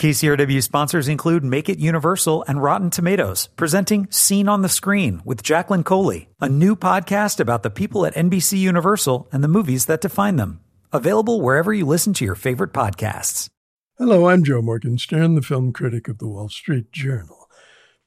[0.00, 5.42] KCRW sponsors include Make It Universal and Rotten Tomatoes, presenting Scene on the Screen with
[5.42, 10.00] Jacqueline Coley, a new podcast about the people at NBC Universal and the movies that
[10.00, 10.60] define them.
[10.90, 13.50] Available wherever you listen to your favorite podcasts.
[13.98, 17.50] Hello, I'm Joe Morgenstern, the film critic of the Wall Street Journal.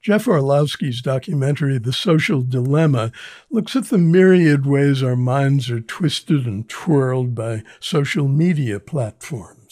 [0.01, 3.11] Jeff Orlowski's documentary, The Social Dilemma,
[3.51, 9.62] looks at the myriad ways our minds are twisted and twirled by social media platforms.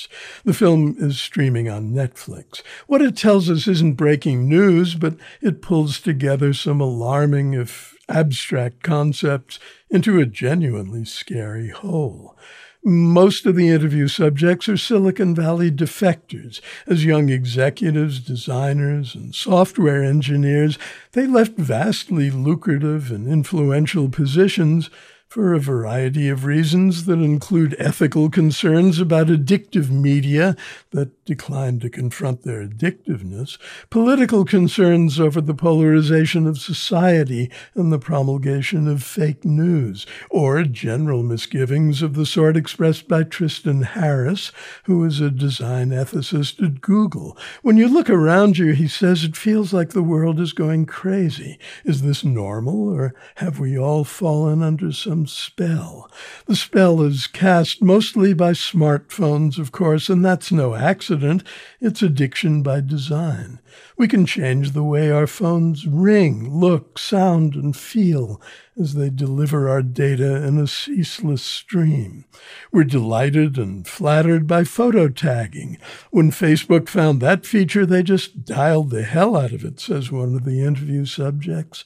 [0.44, 2.62] The film is streaming on Netflix.
[2.88, 8.84] What it tells us isn't breaking news, but it pulls together some alarming, if abstract
[8.84, 9.60] concepts
[9.90, 12.38] into a genuinely scary whole.
[12.84, 16.62] Most of the interview subjects are Silicon Valley defectors.
[16.88, 20.80] As young executives, designers, and software engineers,
[21.12, 24.90] they left vastly lucrative and influential positions
[25.32, 30.58] for a variety of reasons that include ethical concerns about addictive media
[30.90, 33.58] that decline to confront their addictiveness,
[33.90, 41.24] political concerns over the polarization of society and the promulgation of fake news, or general
[41.24, 44.52] misgivings of the sort expressed by Tristan Harris,
[44.84, 47.38] who is a design ethicist at Google.
[47.62, 51.58] When you look around you, he says it feels like the world is going crazy.
[51.86, 56.10] Is this normal, or have we all fallen under some some spell.
[56.48, 61.44] The spell is cast mostly by smartphones, of course, and that's no accident.
[61.80, 63.60] It's addiction by design.
[63.98, 68.42] We can change the way our phones ring, look, sound, and feel
[68.80, 72.26] as they deliver our data in a ceaseless stream.
[72.72, 75.78] We're delighted and flattered by photo tagging.
[76.10, 80.36] When Facebook found that feature, they just dialed the hell out of it, says one
[80.36, 81.84] of the interview subjects.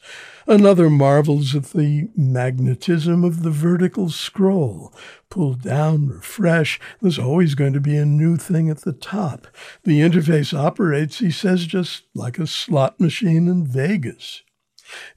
[0.48, 4.94] Another marvels at the magnetism of the vertical scroll.
[5.32, 9.48] Pull down, refresh, there's always going to be a new thing at the top.
[9.84, 14.44] The interface operates, he says, just like a slot machine in Vegas.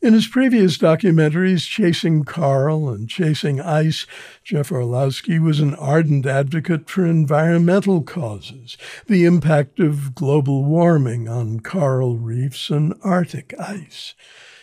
[0.00, 4.06] In his previous documentaries, Chasing Coral and Chasing Ice,
[4.44, 8.76] Jeff Orlowski was an ardent advocate for environmental causes,
[9.06, 14.14] the impact of global warming on coral reefs and Arctic ice.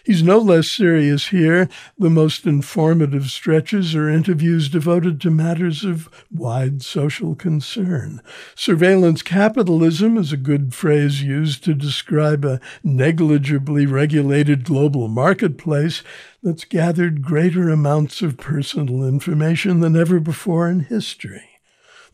[0.06, 1.68] He's no less serious here.
[1.98, 8.22] The most informative stretches are interviews devoted to matters of wide social concern.
[8.54, 16.04] Surveillance capitalism is a good phrase used to describe a negligibly regulated global marketplace
[16.44, 21.55] that's gathered greater amounts of personal information than ever before in history.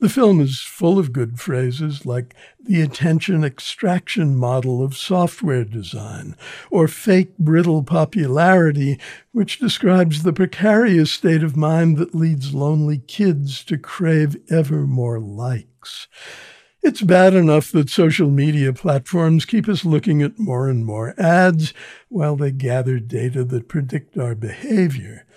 [0.02, 6.36] The film is full of good phrases like the attention extraction model of software design,
[6.72, 9.00] or fake brittle popularity,
[9.32, 15.20] which describes the precarious state of mind that leads lonely kids to crave ever more
[15.20, 16.08] likes.
[16.82, 21.76] It's bad enough that social media platforms keep us looking at more and more ads
[22.10, 25.28] while they gather data that predict our behavior.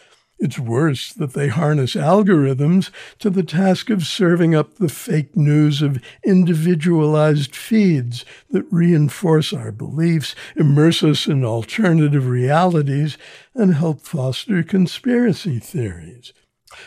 [0.44, 2.90] It's worse that they harness algorithms
[3.20, 9.72] to the task of serving up the fake news of individualized feeds that reinforce our
[9.72, 13.16] beliefs, immerse us in alternative realities,
[13.54, 16.34] and help foster conspiracy theories.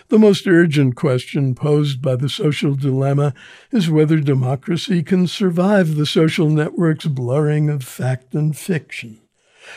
[0.09, 3.33] The most urgent question posed by the social dilemma
[3.71, 9.19] is whether democracy can survive the social network's blurring of fact and fiction.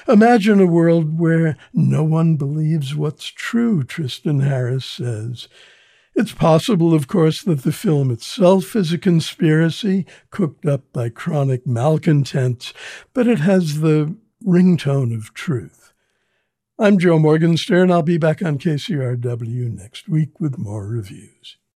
[0.08, 5.48] Imagine a world where no one believes what's true, Tristan Harris says.
[6.14, 11.66] It's possible, of course, that the film itself is a conspiracy cooked up by chronic
[11.66, 12.74] malcontents,
[13.14, 15.92] but it has the ringtone of truth.
[16.78, 17.90] I'm Joe Morgenstern.
[17.90, 21.58] I'll be back on KCRW next week with more reviews.